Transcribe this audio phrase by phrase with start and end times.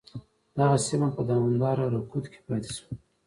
[0.57, 2.91] دغه سیمه په دوامداره رکود کې پاتې شوه.